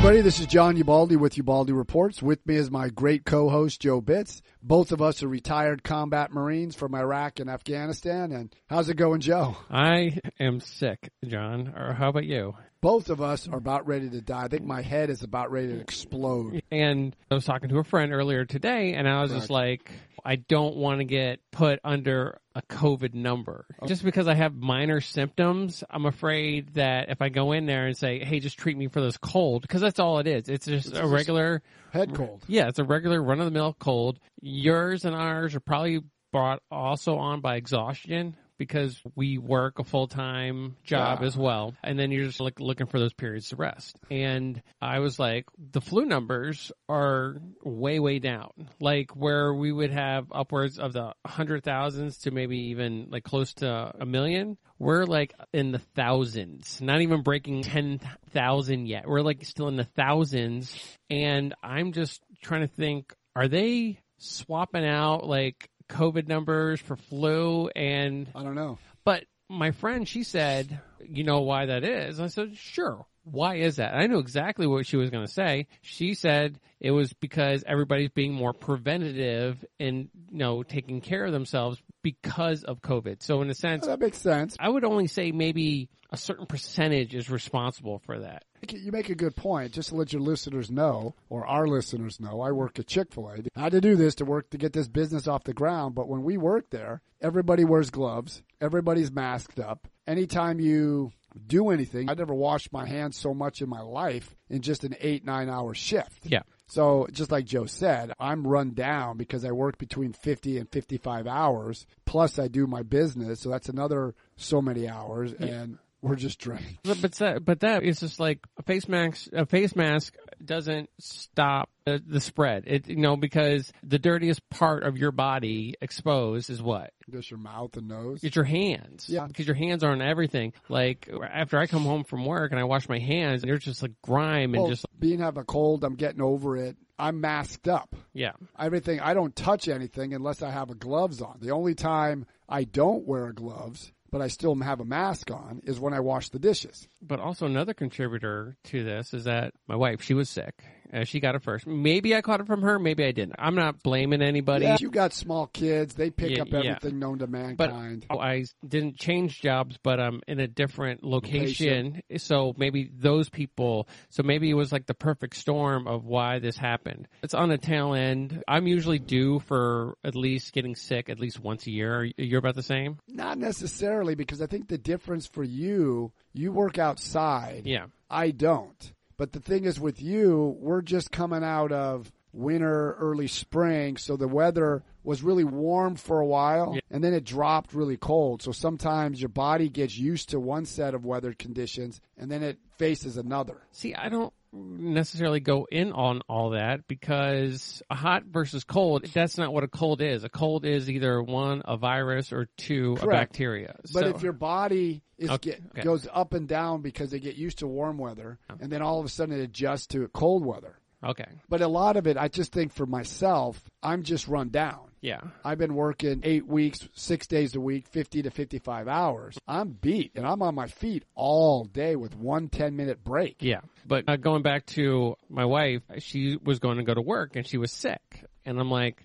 [0.00, 0.22] everybody.
[0.22, 2.22] This is John Ubaldi with Ubaldi Reports.
[2.22, 4.40] With me is my great co-host Joe Bitz.
[4.62, 8.32] Both of us are retired combat Marines from Iraq and Afghanistan.
[8.32, 9.58] And how's it going, Joe?
[9.68, 11.74] I am sick, John.
[11.76, 12.54] Or how about you?
[12.82, 14.44] Both of us are about ready to die.
[14.44, 16.62] I think my head is about ready to explode.
[16.70, 19.90] And I was talking to a friend earlier today, and I was just like,
[20.24, 23.66] I don't want to get put under a COVID number.
[23.80, 23.86] Oh.
[23.86, 27.96] Just because I have minor symptoms, I'm afraid that if I go in there and
[27.96, 30.48] say, hey, just treat me for this cold, because that's all it is.
[30.48, 31.62] It's just a regular
[31.92, 32.42] Head cold.
[32.46, 34.18] Yeah, it's a regular run of the mill cold.
[34.40, 36.00] Yours and ours are probably
[36.32, 41.26] brought also on by exhaustion because we work a full time job Yeah.
[41.26, 41.74] as well.
[41.82, 43.98] And then you're just like looking for those periods to rest.
[44.10, 48.50] And I was like, the flu numbers are way, way down.
[48.78, 53.54] Like where we would have upwards of the hundred thousands to maybe even like close
[53.54, 54.58] to a million.
[54.78, 59.08] We're like in the thousands, not even breaking 10,000 yet.
[59.08, 60.74] We're like still in the thousands.
[61.08, 67.68] And I'm just trying to think, are they swapping out like COVID numbers for flu
[67.68, 68.78] and I don't know.
[69.04, 72.20] but my friend, she said, you know why that is?
[72.20, 73.04] I said, sure.
[73.24, 73.94] Why is that?
[73.94, 75.66] I knew exactly what she was going to say.
[75.82, 81.32] She said it was because everybody's being more preventative and, you know, taking care of
[81.32, 83.22] themselves because of COVID.
[83.22, 84.56] So in a sense, That makes sense.
[84.58, 88.44] I would only say maybe a certain percentage is responsible for that.
[88.70, 89.72] You make a good point.
[89.72, 93.28] Just to let your listeners know, or our listeners know, I work at Chick fil
[93.28, 93.36] A.
[93.56, 96.08] I had to do this to work to get this business off the ground, but
[96.08, 99.88] when we work there, everybody wears gloves, everybody's masked up.
[100.06, 101.12] Anytime you
[101.46, 104.96] do anything, I never washed my hands so much in my life in just an
[105.00, 106.26] eight, nine hour shift.
[106.26, 106.42] Yeah.
[106.70, 111.26] So just like Joe said, I'm run down because I work between 50 and 55
[111.26, 111.86] hours.
[112.04, 113.40] Plus I do my business.
[113.40, 116.78] So that's another so many hours and we're just drained.
[116.84, 119.28] But but that, but that is just like a face mask.
[119.32, 120.14] A face mask
[120.44, 122.64] doesn't stop the, the spread.
[122.66, 127.38] It you know because the dirtiest part of your body exposed is what Just your
[127.40, 128.22] mouth and nose.
[128.24, 129.06] it's your hands.
[129.08, 129.26] Yeah.
[129.26, 130.52] because your hands are on everything.
[130.68, 133.82] Like after I come home from work and I wash my hands, and there's just
[133.82, 136.76] like grime and Well, just being having a cold, I'm getting over it.
[136.98, 137.96] I'm masked up.
[138.12, 138.32] yeah.
[138.58, 141.38] Everything I don't touch anything unless I have a gloves on.
[141.40, 145.80] The only time I don't wear gloves, but I still have a mask on, is
[145.80, 146.88] when I wash the dishes.
[147.00, 150.64] But also another contributor to this is that my wife, she was sick.
[150.92, 151.66] Uh, she got it first.
[151.66, 152.78] Maybe I caught it from her.
[152.78, 153.36] Maybe I didn't.
[153.38, 154.64] I'm not blaming anybody.
[154.64, 156.58] Yeah, you got small kids; they pick Yeah, up yeah.
[156.76, 157.56] everything known to mankind.
[157.56, 158.06] but mankind.
[158.10, 162.02] I didn't change jobs, but I'm in a different location.
[162.16, 166.56] So maybe those people, so maybe it was like the perfect storm of why this
[166.56, 167.08] happened.
[167.22, 168.42] It's on the tail end.
[168.48, 172.10] I'm usually due for at least getting sick at least once a year.
[172.16, 172.98] You're about the same?
[173.08, 177.62] Not necessarily, because I think the difference for you, you work outside.
[177.64, 177.86] Yeah.
[178.08, 178.92] I don't.
[179.20, 184.16] But the thing is with you, we're just coming out of winter, early spring, so
[184.16, 186.80] the weather was really warm for a while Yeah.
[186.90, 188.42] and then it dropped really cold.
[188.42, 192.58] So sometimes your body gets used to one set of weather conditions and then it
[192.78, 193.56] faces another.
[193.72, 199.38] See, I don't necessarily go in on all that because a hot versus cold, that's
[199.38, 200.24] not what a cold is.
[200.24, 203.76] A cold is either one, a virus, or two, a bacteria.
[203.92, 207.36] But So- if your body is Okay, get, goes up and down because they get
[207.36, 210.76] used to warm weather and then all of a sudden it adjusts to cold weather.
[211.04, 211.26] Okay.
[211.48, 214.90] But a lot of it, I just think for myself, I'm just run down.
[215.00, 215.20] Yeah.
[215.44, 219.38] I've been working eight weeks, six days a week, 50 to 55 hours.
[219.48, 223.36] I'm beat and I'm on my feet all day with one 10 minute break.
[223.40, 223.60] Yeah.
[223.86, 227.46] But uh, going back to my wife, she was going to go to work and
[227.46, 228.24] she was sick.
[228.44, 229.04] And I'm like,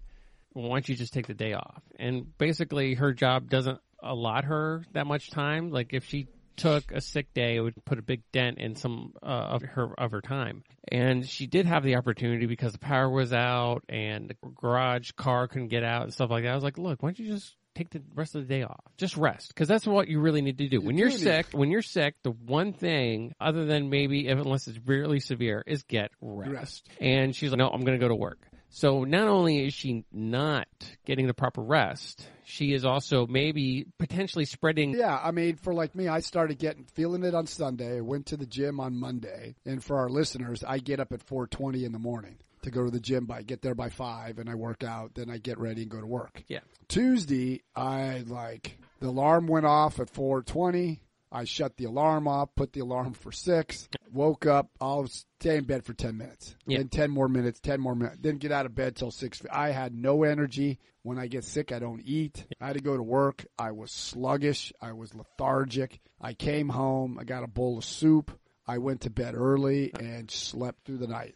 [0.54, 1.82] well, why don't you just take the day off?
[1.98, 5.70] And basically, her job doesn't allot her that much time.
[5.72, 9.14] Like, if she took a sick day, it would put a big dent in some
[9.22, 10.64] uh, of her of her time.
[10.92, 15.48] And she did have the opportunity because the power was out and the garage car
[15.48, 16.52] couldn't get out and stuff like that.
[16.52, 18.80] I was like, look, why don't you just take the rest of the day off?
[18.98, 20.82] Just rest because that's what you really need to do.
[20.82, 24.80] when you're sick, when you're sick, the one thing other than maybe if unless it's
[24.86, 26.52] really severe is get rest.
[26.52, 26.90] Rest.
[27.00, 28.40] And she's like, no, I'm going to go to work.
[28.76, 30.68] So not only is she not
[31.06, 34.94] getting the proper rest, she is also maybe potentially spreading.
[34.94, 38.02] Yeah, I mean, for like me, I started getting feeling it on Sunday.
[38.02, 41.86] Went to the gym on Monday, and for our listeners, I get up at 4:20
[41.86, 43.26] in the morning to go to the gym.
[43.26, 45.16] By get there by five, and I work out.
[45.16, 46.44] Then I get ready and go to work.
[46.50, 46.60] Yeah.
[46.90, 51.00] Tuesday, I like the alarm went off at 4:20.
[51.36, 54.70] I shut the alarm off, put the alarm for six, woke up.
[54.80, 56.56] I'll stay in bed for 10 minutes.
[56.66, 56.78] Yeah.
[56.78, 58.18] Then 10 more minutes, 10 more minutes.
[58.20, 59.42] Didn't get out of bed till six.
[59.52, 60.80] I had no energy.
[61.04, 62.46] When I get sick, I don't eat.
[62.62, 63.46] I had to go to work.
[63.60, 64.72] I was sluggish.
[64.82, 66.00] I was lethargic.
[66.22, 67.20] I came home.
[67.20, 68.32] I got a bowl of soup.
[68.66, 71.36] I went to bed early and slept through the night.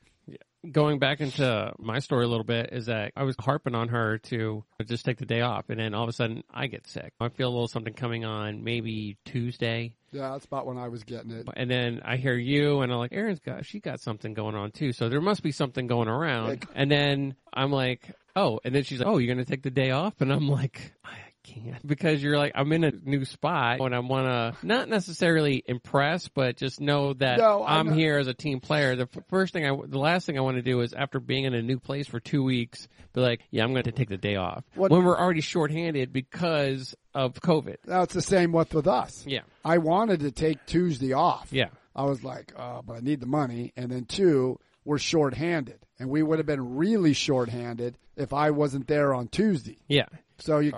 [0.72, 4.18] Going back into my story a little bit is that I was harping on her
[4.30, 7.14] to just take the day off, and then all of a sudden I get sick.
[7.20, 11.04] I feel a little something coming on maybe Tuesday, Yeah, that's about when I was
[11.04, 11.48] getting it.
[11.56, 14.72] and then I hear you, and I'm like, Erin's got she got something going on
[14.72, 16.48] too, so there must be something going around.
[16.50, 19.72] Like- and then I'm like, oh, and then she's like, oh, you're gonna take the
[19.72, 21.12] day off, and I'm like, I
[21.54, 25.64] can't because you're like, I'm in a new spot, and I want to not necessarily
[25.66, 28.96] impress, but just know that No, I'm I'm here as a team player.
[28.96, 31.54] The first thing I, the last thing I want to do is after being in
[31.54, 34.36] a new place for two weeks, be like, yeah, I'm going to take the day
[34.36, 37.78] off What- when we're already shorthanded because of COVID.
[37.88, 39.24] Now it's the same with with us.
[39.26, 41.48] Yeah, I wanted to take Tuesday off.
[41.52, 43.74] yeah, I was like, uh, but I need the money.
[43.76, 48.88] And then two, we're shorthanded, and we would have been really shorthanded if I wasn't
[48.88, 49.78] there on Tuesday.
[49.88, 50.06] yeah.
[50.40, 50.72] So you,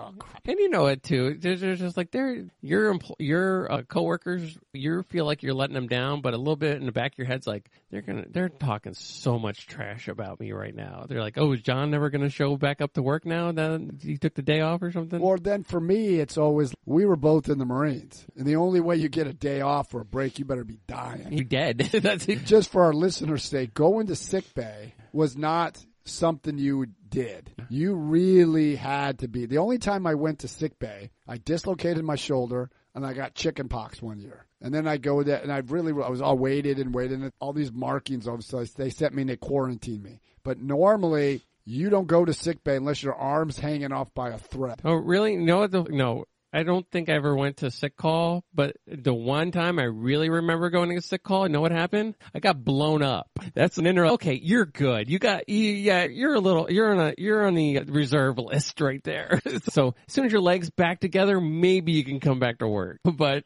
[0.46, 1.38] And you know it too.
[1.40, 4.58] There's, there's just like they're your empl- your uh, coworkers.
[4.74, 7.18] You feel like you're letting them down, but a little bit in the back of
[7.18, 11.06] your head's like they're gonna they're talking so much trash about me right now.
[11.08, 14.18] They're like, oh, is John never gonna show back up to work now that he
[14.18, 15.22] took the day off or something?
[15.22, 18.80] or then for me, it's always we were both in the Marines, and the only
[18.80, 21.32] way you get a day off or a break, you better be dying.
[21.32, 21.78] He dead.
[21.92, 22.46] That's it.
[22.46, 27.52] Just for our listeners' sake, going to sick bay was not something you did.
[27.70, 29.46] You really had to be.
[29.46, 33.36] The only time I went to sick bay, I dislocated my shoulder and I got
[33.36, 34.46] chicken pox one year.
[34.62, 37.32] And then I go there and I really, I was all waited and waited and
[37.40, 40.22] all these markings of so they sent me and they quarantined me.
[40.44, 44.38] But normally you don't go to sick bay unless your arm's hanging off by a
[44.38, 44.82] thread.
[44.84, 45.36] Oh, really?
[45.36, 46.26] No, no.
[46.54, 50.30] I don't think I ever went to sick call, but the one time I really
[50.30, 52.16] remember going to sick call, you know what happened?
[52.36, 53.30] I got blown up.
[53.54, 54.06] That's an inter.
[54.08, 55.10] Okay, you're good.
[55.10, 58.82] You got, you, yeah, you're a little, you're on a, you're on the reserve list
[58.82, 59.42] right there.
[59.70, 63.00] so as soon as your legs back together, maybe you can come back to work.
[63.04, 63.46] But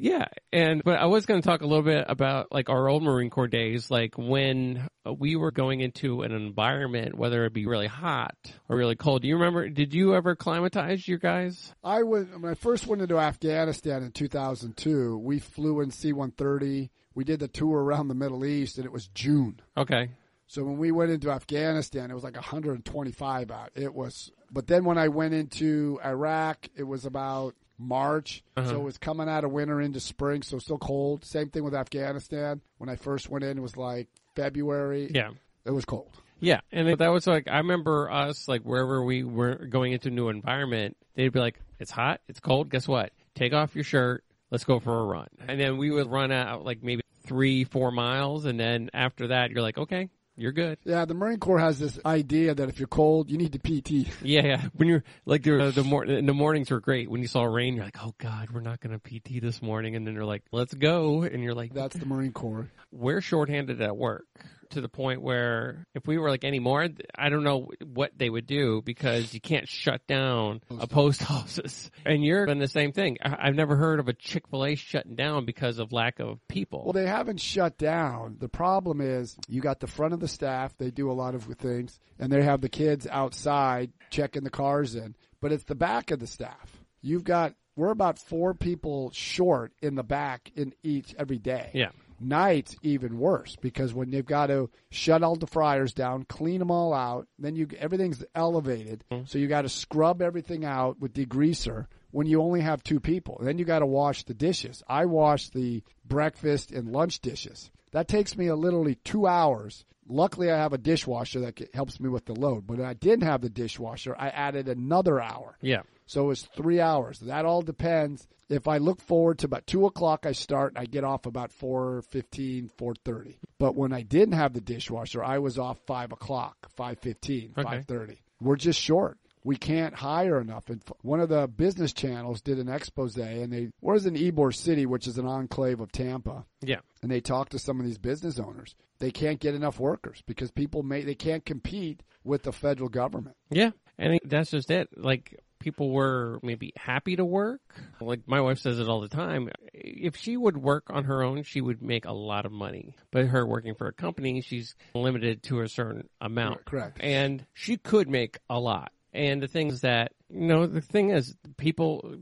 [0.00, 3.02] yeah, and but I was going to talk a little bit about like our old
[3.02, 7.86] Marine Corps days, like when we were going into an environment, whether it be really
[7.86, 8.36] hot
[8.68, 9.22] or really cold.
[9.22, 9.68] Do you remember?
[9.68, 11.74] Did you ever climatize your guys?
[11.82, 15.18] I went when I first went into Afghanistan in 2002.
[15.18, 16.90] We flew in C-130.
[17.14, 19.60] We did the tour around the Middle East, and it was June.
[19.76, 20.10] Okay,
[20.46, 23.70] So when we went into Afghanistan, it was like 125 out.
[23.74, 28.42] It was, but then when I went into Iraq, it was about March.
[28.56, 28.68] Uh-huh.
[28.68, 31.24] So it was coming out of winter into spring, so still cold.
[31.24, 32.60] Same thing with Afghanistan.
[32.78, 35.10] When I first went in, it was like February.
[35.14, 35.30] yeah.
[35.64, 36.16] It was cold.
[36.40, 40.10] Yeah, and that was like I remember us like wherever we were going into a
[40.10, 42.70] new environment, they'd be like, "It's hot, it's cold.
[42.70, 43.12] Guess what?
[43.34, 44.24] Take off your shirt.
[44.50, 47.90] Let's go for a run." And then we would run out like maybe three, four
[47.90, 51.78] miles, and then after that, you're like, "Okay, you're good." Yeah, the Marine Corps has
[51.78, 54.08] this idea that if you're cold, you need to PT.
[54.22, 54.62] Yeah, yeah.
[54.74, 57.10] When you're like the the, mor- the mornings were great.
[57.10, 59.96] When you saw rain, you're like, "Oh God, we're not going to PT this morning."
[59.96, 62.70] And then they're like, "Let's go," and you're like, That's the Marine Corps.
[62.90, 64.24] we're shorthanded at work
[64.70, 68.28] to the point where if we were like any more, I don't know what they
[68.30, 71.90] would do because you can't shut down a post office.
[72.04, 73.18] And you're doing the same thing.
[73.22, 76.38] I- I've never heard of a Chick fil A shutting down because of lack of
[76.48, 76.84] people.
[76.84, 78.36] Well, they haven't shut down.
[78.38, 80.76] The problem is you got the front of the staff.
[80.78, 84.94] They do a lot of things, and they have the kids outside checking the cars
[84.94, 85.14] in.
[85.40, 86.70] But it's the back of the staff.
[87.00, 91.70] You've got we're about four people short in the back in each every day.
[91.74, 91.90] yeah.
[92.20, 96.70] Nights even worse because when you've got to shut all the fryers down, clean them
[96.70, 99.24] all out, then you everything's elevated, mm-hmm.
[99.26, 103.38] so you got to scrub everything out with degreaser when you only have two people.
[103.42, 104.82] Then you got to wash the dishes.
[104.88, 107.70] I wash the breakfast and lunch dishes.
[107.92, 109.84] That takes me a literally two hours.
[110.08, 112.66] Luckily, I have a dishwasher that helps me with the load.
[112.66, 115.58] But I didn't have the dishwasher, I added another hour.
[115.60, 115.82] Yeah.
[116.08, 117.20] So it's three hours.
[117.20, 118.26] That all depends.
[118.48, 120.72] If I look forward to about two o'clock, I start.
[120.72, 123.38] And I get off about four fifteen, four thirty.
[123.58, 127.62] But when I didn't have the dishwasher, I was off five o'clock, five fifteen, Okay.
[127.68, 128.22] five thirty.
[128.40, 129.18] We're just short.
[129.44, 130.68] We can't hire enough.
[130.68, 134.84] And one of the business channels did an expose, and they was in Ybor City,
[134.86, 136.80] which is an enclave of Tampa Yeah.
[137.02, 138.74] and they talk to some of these business owners.
[138.98, 143.36] They can't get enough workers because people may they can't compete with the federal government.
[143.50, 143.70] Yeah.
[143.96, 144.88] And that's just it.
[144.96, 147.60] Like, people were maybe happy to work.
[148.00, 149.50] Like, my wife says it all the time.
[149.72, 152.94] If she would work on her own, she would make a lot of money.
[153.10, 156.64] But her working for a company, she's limited to a certain amount.
[156.64, 156.98] Correct.
[157.00, 158.92] And she could make a lot.
[159.12, 162.16] And the thing is that, you know, the thing is, people,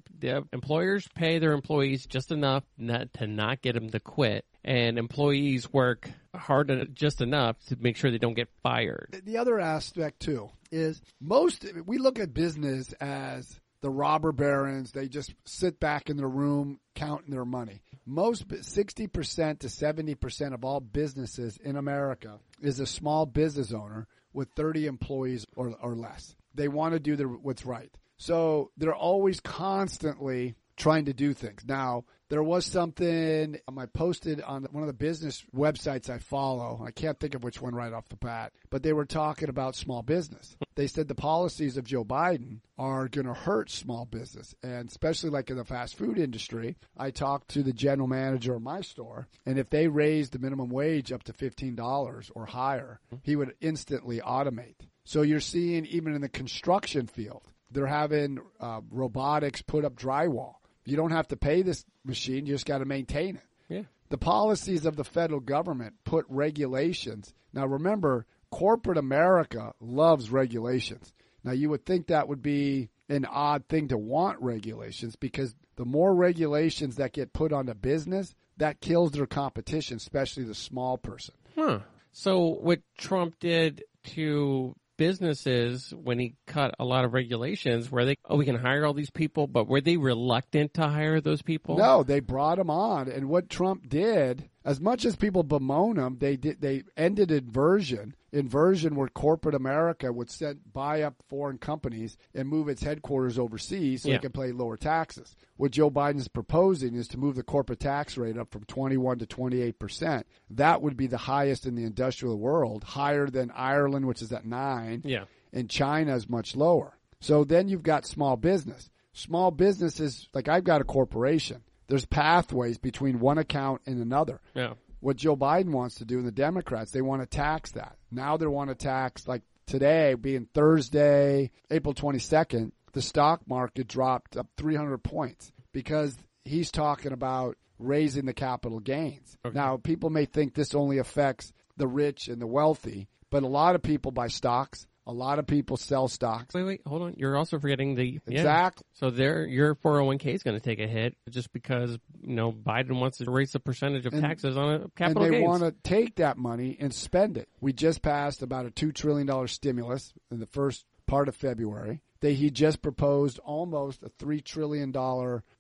[0.52, 4.45] employers pay their employees just enough not to not get them to quit.
[4.64, 9.23] And employees work hard just enough to make sure they don't get fired.
[9.25, 15.07] The other aspect too is most we look at business as the robber barons, they
[15.07, 17.83] just sit back in their room counting their money.
[18.05, 24.49] Most 60% to 70% of all businesses in America is a small business owner with
[24.57, 26.35] 30 employees or, or less.
[26.56, 27.94] They want to do the, what's right.
[28.16, 31.64] So they're always constantly trying to do things.
[31.66, 36.82] Now, there was something um, I posted on one of the business websites I follow.
[36.84, 39.76] I can't think of which one right off the bat, but they were talking about
[39.76, 40.56] small business.
[40.75, 45.30] They said the policies of Joe Biden are going to hurt small business, and especially
[45.30, 46.76] like in the fast food industry.
[46.96, 50.68] I talked to the general manager of my store, and if they raised the minimum
[50.68, 54.75] wage up to $15 or higher, he would instantly automate.
[55.06, 60.56] So you're seeing even in the construction field, they're having uh, robotics put up drywall.
[60.84, 63.42] You don't have to pay this machine; you just got to maintain it.
[63.68, 63.82] Yeah.
[64.08, 67.32] The policies of the federal government put regulations.
[67.52, 71.12] Now, remember, corporate America loves regulations.
[71.44, 75.84] Now, you would think that would be an odd thing to want regulations because the
[75.84, 80.98] more regulations that get put on a business, that kills their competition, especially the small
[80.98, 81.34] person.
[81.54, 81.80] Huh.
[82.10, 83.84] So what Trump did
[84.14, 88.85] to businesses when he cut a lot of regulations where they oh we can hire
[88.87, 91.76] all these people but were they reluctant to hire those people?
[91.76, 96.18] No, they brought them on, and what Trump did, as much as people bemoan them,
[96.18, 98.14] they did they ended inversion.
[98.32, 104.02] Inversion, where corporate America would set buy up foreign companies and move its headquarters overseas
[104.02, 104.16] so Yeah.
[104.16, 105.35] they can pay lower taxes.
[105.56, 109.26] What Joe Biden's proposing is to move the corporate tax rate up from 21 to
[109.26, 110.26] 28 percent.
[110.50, 114.44] That would be the highest in the industrial world, higher than Ireland, which is at
[114.44, 116.99] nine yeah and China is much lower.
[117.20, 118.90] So then you've got small business.
[119.14, 121.62] Small businesses, like I've got a corporation.
[121.88, 124.40] There's pathways between one account and another.
[124.55, 127.97] yeah What Joe Biden wants to do and the Democrats, they want to tax that.
[128.11, 134.37] Now they want to tax, like today being Thursday, April 22nd, the stock market dropped
[134.37, 139.37] up 300 points because he's talking about raising the capital gains.
[139.45, 139.55] Okay.
[139.55, 143.75] Now, people may think this only affects the rich and the wealthy, but a lot
[143.75, 144.87] of people buy stocks.
[145.08, 146.54] A lot of people sell stocks.
[146.54, 148.40] wait wait hold on you're also forgetting the yeah.
[148.40, 148.84] Exactly.
[148.94, 152.98] so there your 401k is going to take a hit just because you know Biden
[153.00, 155.62] wants to raise the percentage of And- taxes on a And capital they gains want
[155.62, 157.48] to take that money and spend it.
[157.60, 162.00] We just passed about a $2 trillion stimulus in the first part of February.
[162.26, 164.92] They, he just proposed almost a $3 trillion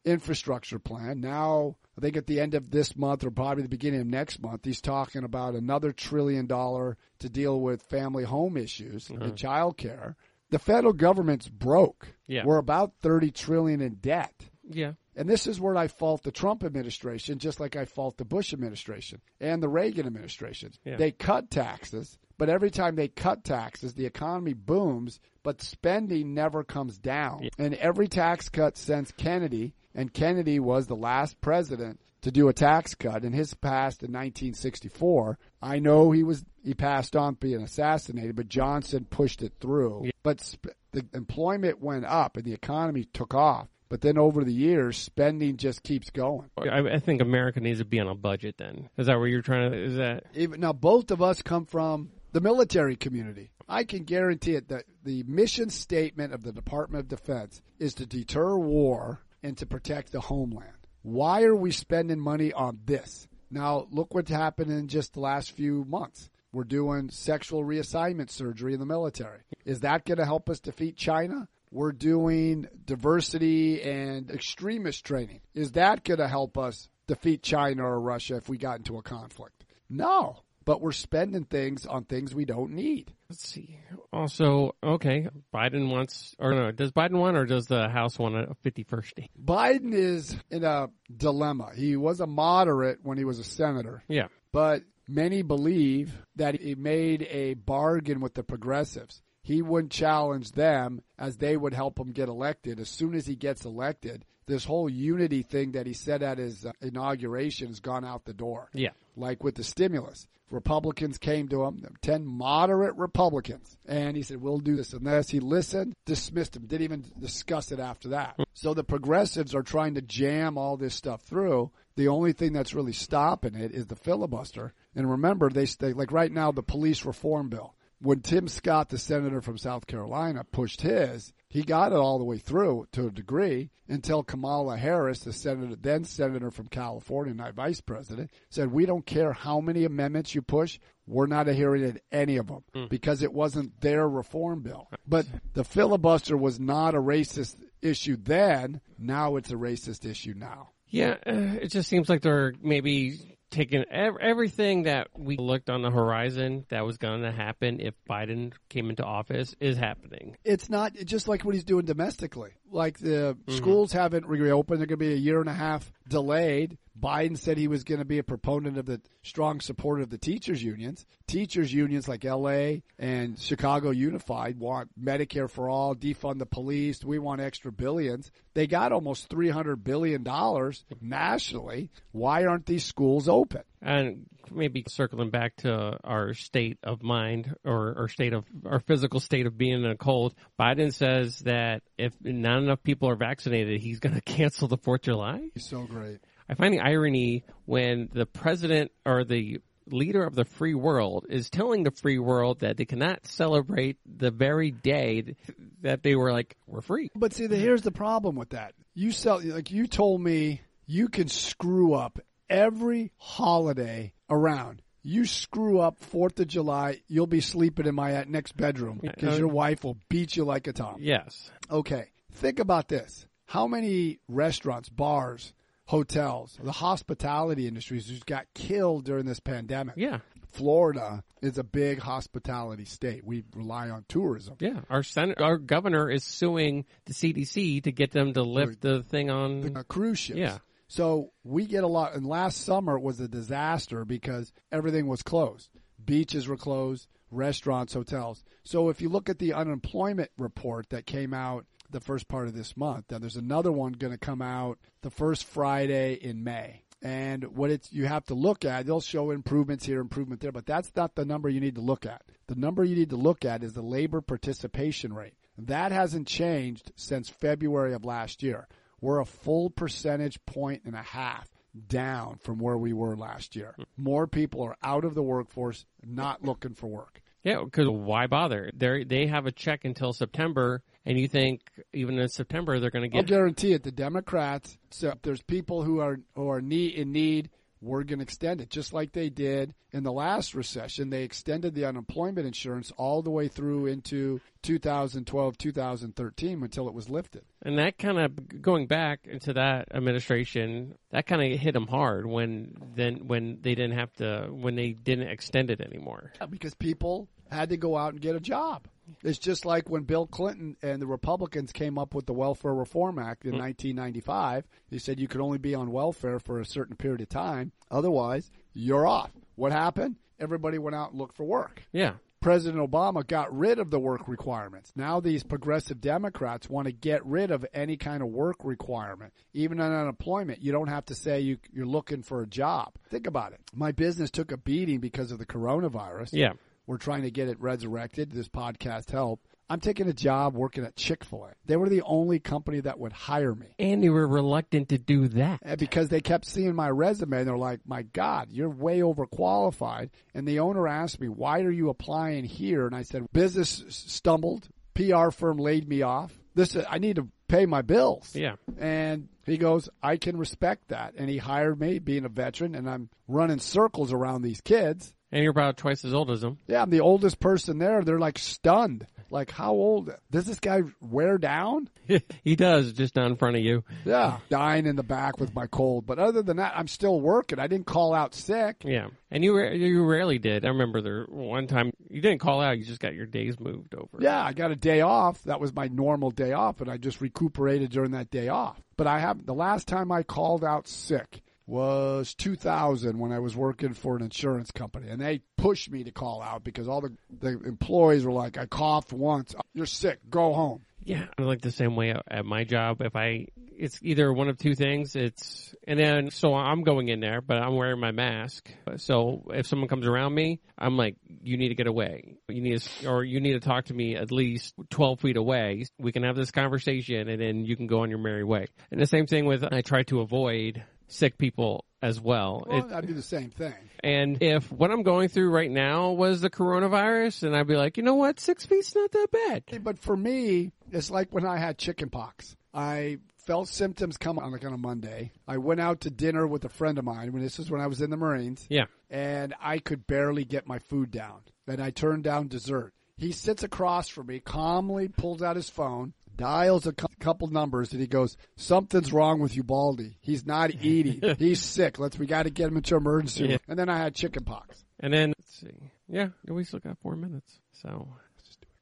[0.04, 1.20] infrastructure plan.
[1.20, 4.42] Now, I think at the end of this month or probably the beginning of next
[4.42, 9.32] month, he's talking about another trillion dollar to deal with family home issues and uh-huh.
[9.34, 10.16] child care.
[10.50, 12.08] The federal government's broke.
[12.26, 12.44] Yeah.
[12.44, 14.34] We're about 30 trillion in debt.
[14.68, 18.24] yeah And this is where I fault the Trump administration, just like I fault the
[18.24, 20.72] Bush administration and the Reagan administration.
[20.84, 20.96] Yeah.
[20.96, 26.64] They cut taxes, but every time they cut taxes, the economy booms, but spending never
[26.64, 27.48] comes down.
[27.58, 32.52] And every tax cut since Kennedy, and Kennedy was the last president to do a
[32.52, 35.38] tax cut, and his passed in 1964.
[35.62, 40.10] I know he was he passed on being assassinated, but Johnson pushed it through.
[40.22, 43.68] But sp- the employment went up and the economy took off.
[43.88, 46.50] But then over the years, spending just keeps going.
[46.58, 49.42] I, I think America needs to be on a budget then is that where you're
[49.42, 53.50] trying to is that Even now, both of us come from the military community.
[53.66, 58.04] I can guarantee it that the mission statement of the Department of Defense is to
[58.04, 60.86] deter war and to protect the homeland.
[61.00, 63.26] Why are we spending money on this?
[63.50, 66.28] Now, look what's happened in just the last few months.
[66.52, 69.40] We're doing sexual reassignment surgery in the military.
[69.64, 71.48] Is that going to help us defeat China?
[71.70, 75.40] We're doing diversity and extremist training.
[75.54, 79.02] Is that going to help us defeat China or Russia if we got into a
[79.02, 79.64] conflict?
[79.88, 80.42] No.
[80.66, 83.14] But we're spending things on things we don't need.
[83.30, 83.78] Let's see.
[84.12, 88.54] Also, okay, Biden wants, or no, does Biden want, or does the House want a
[88.64, 89.30] 51st state?
[89.42, 91.70] Biden is in a dilemma.
[91.74, 94.26] He was a moderate when he was a senator, Yeah.
[94.52, 99.22] but many believe that he made a bargain with the progressives.
[99.42, 102.80] He wouldn't challenge them as they would help him get elected.
[102.80, 106.66] As soon as he gets elected, this whole unity thing that he said at his
[106.66, 108.68] uh, inauguration has gone out the door.
[108.74, 108.90] Yeah.
[109.16, 110.26] Like with the stimulus.
[110.48, 115.28] Republicans came to him, 10 moderate Republicans, and he said, We'll do this and this.
[115.28, 118.38] He listened, dismissed him, didn't even discuss it after that.
[118.52, 121.72] So the progressives are trying to jam all this stuff through.
[121.96, 124.72] The only thing that's really stopping it is the filibuster.
[124.94, 127.74] And remember, they, they like right now, the police reform bill.
[128.00, 132.24] When Tim Scott, the senator from South Carolina, pushed his, he got it all the
[132.24, 137.54] way through to a degree until Kamala Harris, the senator, then senator from California, not
[137.54, 140.78] vice president, said, "We don't care how many amendments you push.
[141.06, 145.64] We're not adhering to any of them because it wasn't their reform bill." But the
[145.64, 148.80] filibuster was not a racist issue then.
[148.98, 150.70] Now it's a racist issue now.
[150.88, 155.82] Yeah, uh, it just seems like they're maybe taking ev- everything that we looked on
[155.82, 160.36] the horizon that was going to happen if Biden came into office is happening.
[160.44, 162.50] It's not just like what he's doing domestically.
[162.70, 163.56] Like the Mm-hmm.
[163.56, 166.78] schools haven't reopened; they're going to be a year and a half delayed.
[166.98, 170.16] Biden said he was going to be a proponent of the strong support of the
[170.16, 171.04] teachers unions.
[171.26, 177.04] Teachers unions like LA and Chicago Unified want Medicare for all, defund the police.
[177.04, 178.30] We want extra billions.
[178.54, 181.90] They got almost three hundred billion dollars nationally.
[182.12, 183.62] Why aren't these schools open?
[183.86, 189.20] And maybe circling back to our state of mind or, or state of our physical
[189.20, 193.80] state of being in a cold, Biden says that if not enough people are vaccinated,
[193.80, 195.50] he's going to cancel the 4th of July.
[195.54, 196.18] He's so great.
[196.48, 201.48] I find the irony when the president or the leader of the free world is
[201.48, 205.36] telling the free world that they cannot celebrate the very day
[205.82, 207.10] that they were like, we're free.
[207.14, 208.74] But see, the, here's the problem with that.
[208.94, 214.82] You sell like you told me you can screw up every holiday around.
[215.02, 219.46] You screw up Fourth of July, you'll be sleeping in my next bedroom because your
[219.48, 220.96] wife will beat you like a tom.
[220.98, 221.48] Yes.
[221.70, 225.52] Okay, think about this: how many restaurants, bars,
[225.84, 229.94] hotels, the hospitality industries just got killed during this pandemic?
[229.96, 230.18] Yeah.
[230.52, 233.24] Florida is a big hospitality state.
[233.24, 234.56] We rely on tourism.
[234.58, 234.80] Yeah.
[234.88, 239.30] Our Senate, our governor is suing the CDC to get them to lift the thing
[239.30, 239.76] on.
[239.76, 240.38] uh, cruise ships.
[240.38, 240.58] Yeah.
[240.88, 242.14] So we get a lot.
[242.14, 245.70] And last summer was a disaster because everything was closed.
[246.04, 248.44] Beaches were closed, restaurants, hotels.
[248.64, 252.54] So if you look at the unemployment report that came out the first part of
[252.54, 256.82] this month, now there's another one going to come out the first Friday in May.
[257.02, 260.66] And what it's you have to look at, they'll show improvements here, improvement there, but
[260.66, 262.22] that's not the number you need to look at.
[262.46, 265.34] The number you need to look at is the labor participation rate.
[265.58, 268.66] That hasn't changed since February of last year.
[269.00, 271.48] We're a full percentage point and a half
[271.88, 273.74] down from where we were last year.
[273.76, 273.82] Hmm.
[273.96, 277.20] More people are out of the workforce, not looking for work.
[277.42, 278.72] Yeah, because why bother?
[278.74, 281.60] They they have a check until September, and you think
[281.92, 283.18] even in September they're going to get.
[283.18, 283.84] I'll guarantee it.
[283.84, 287.50] The Democrats, so there's people who are who are need, in need,
[287.86, 291.10] we're going to extend it, just like they did in the last recession.
[291.10, 297.08] They extended the unemployment insurance all the way through into 2012, 2013 until it was
[297.08, 297.44] lifted.
[297.62, 302.26] And that kind of going back into that administration, that kind of hit them hard
[302.26, 306.32] when then when they didn't have to when they didn't extend it anymore.
[306.50, 308.88] because people had to go out and get a job.
[309.22, 313.18] It's just like when Bill Clinton and the Republicans came up with the Welfare Reform
[313.18, 313.60] Act in hmm.
[313.60, 314.64] 1995.
[314.90, 317.72] They said you could only be on welfare for a certain period of time.
[317.90, 319.30] Otherwise, you're off.
[319.54, 320.16] What happened?
[320.38, 321.82] Everybody went out and looked for work.
[321.92, 322.14] Yeah,
[322.46, 324.92] President Obama got rid of the work requirements.
[324.94, 329.32] Now these progressive Democrats want to get rid of any kind of work requirement.
[329.52, 332.92] Even on unemployment, you don't have to say you, you're looking for a job.
[333.10, 333.60] Think about it.
[333.74, 336.28] My business took a beating because of the coronavirus.
[336.34, 336.52] yeah.
[336.86, 338.30] We're trying to get it resurrected.
[338.30, 339.46] This podcast helped.
[339.68, 341.54] I'm taking a job working at Chick fil A.
[341.64, 343.66] They were the only company that would hire me.
[343.80, 345.78] And they were reluctant to do that.
[345.78, 350.10] Because they kept seeing my resume and they're like, my God, you're way overqualified.
[350.34, 352.86] And the owner asked me, why are you applying here?
[352.86, 354.68] And I said, business stumbled.
[354.94, 356.32] PR firm laid me off.
[356.54, 358.34] This, uh, I need to pay my bills.
[358.34, 358.54] Yeah.
[358.78, 361.14] And he goes, I can respect that.
[361.16, 365.12] And he hired me being a veteran and I'm running circles around these kids.
[365.36, 366.56] And you're about twice as old as them.
[366.66, 368.02] Yeah, I'm the oldest person there.
[368.02, 369.06] They're like stunned.
[369.30, 370.10] Like, how old?
[370.30, 371.90] Does this guy wear down?
[372.42, 373.84] he does, just not in front of you.
[374.06, 374.38] Yeah.
[374.48, 376.06] Dying in the back with my cold.
[376.06, 377.58] But other than that, I'm still working.
[377.58, 378.76] I didn't call out sick.
[378.82, 379.08] Yeah.
[379.30, 380.64] And you ra- you rarely did.
[380.64, 383.94] I remember there one time you didn't call out, you just got your days moved
[383.94, 384.16] over.
[384.18, 385.44] Yeah, I got a day off.
[385.44, 388.80] That was my normal day off, and I just recuperated during that day off.
[388.96, 393.56] But I have the last time I called out sick was 2000 when I was
[393.56, 397.16] working for an insurance company, and they pushed me to call out because all the
[397.40, 399.54] the employees were like, "I coughed once.
[399.74, 400.20] You're sick.
[400.30, 403.00] Go home." Yeah, I like the same way at- at my job.
[403.00, 405.14] If I, it's either one of two things.
[405.14, 408.68] It's and then so I'm going in there, but I'm wearing my mask.
[408.96, 412.38] So if someone comes around me, I'm like, you need to get away.
[412.48, 415.84] You need to, or you need to talk to me at least 12 feet away.
[415.98, 418.66] We can have this conversation, and then you can go on your merry way.
[418.90, 422.64] And the same thing with I try to avoid sick people as well.
[422.70, 423.74] It- Well, I do the same thing.
[424.04, 427.96] and if what I'm going through right now was the coronavirus, and I'd be like,
[427.96, 429.82] you know what, six feet's not that bad.
[429.84, 432.56] But for me, it's like when I had chicken pox.
[432.74, 435.32] I felt symptoms come on like on a Monday.
[435.48, 437.86] I went out to dinner with a friend of mine when this is when I
[437.86, 438.66] was in the Marines.
[438.68, 438.86] Yeah.
[439.08, 441.42] and I could barely get my food down.
[441.68, 442.92] And I turned down dessert.
[443.16, 447.92] He sits across from me, calmly pulls out his phone, dials a cou- couple numbers,
[447.92, 450.18] and he goes, "Something's wrong with Ubaldi.
[450.20, 451.36] He's not eating.
[451.38, 451.98] He's sick.
[451.98, 453.58] Let's we got to get him into emergency." Yeah.
[453.68, 454.84] And then I had chicken pox.
[455.00, 455.90] And then let's see.
[456.08, 457.58] Yeah, we still got four minutes.
[457.72, 458.08] So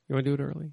[0.08, 0.70] you want to do it early?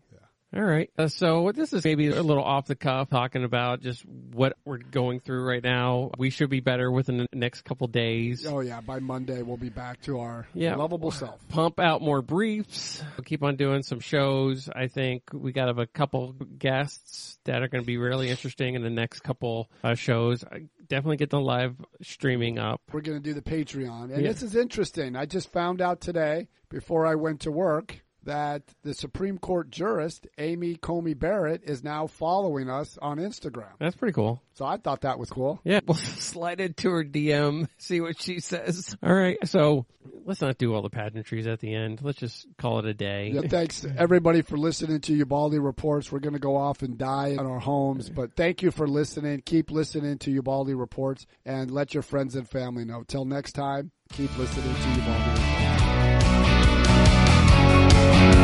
[0.54, 0.90] All right.
[0.98, 4.80] Uh, so this is maybe a little off the cuff talking about just what we're
[4.80, 6.12] going through right now.
[6.18, 8.46] We should be better within the next couple days.
[8.46, 10.76] Oh yeah, by Monday we'll be back to our Yeah.
[10.76, 11.40] lovable self.
[11.48, 13.02] Pump out more briefs.
[13.16, 14.70] We'll keep on doing some shows.
[14.76, 18.84] I think we got a couple guests that are going to be really interesting in
[18.84, 20.44] the next couple uh, shows.
[20.44, 22.82] I definitely get the live streaming up.
[22.92, 24.12] We're going to do the Patreon.
[24.14, 24.28] And Yeah.
[24.34, 25.16] this is interesting.
[25.16, 30.28] I just found out today, before I went to work, that the Supreme Court jurist,
[30.38, 33.72] Amy Coney Barrett, is now following us on Instagram.
[33.80, 34.42] That's pretty cool.
[34.54, 35.60] So I thought that was cool.
[35.64, 38.96] Yeah, we'll slide into her DM, see what she says.
[39.02, 39.86] All right, so
[40.26, 42.02] let's not do all the pageantries at the end.
[42.02, 43.32] Let's just call it a day.
[43.34, 46.12] Yeah, thanks everybody for listening to Ubaldi Reports.
[46.12, 49.42] We're going to go off and die in our homes, but thank you for listening.
[49.46, 53.04] Keep listening to Ubaldi Reports and let your friends and family know.
[53.04, 55.81] Till next time, keep listening to Ubaldi Reports.
[58.10, 58.41] Bye.